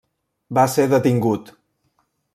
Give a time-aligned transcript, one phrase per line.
[0.57, 1.55] Va ser detingut.